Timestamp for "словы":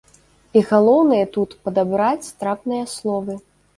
2.99-3.41